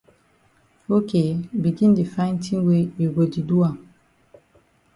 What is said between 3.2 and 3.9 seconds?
di do am.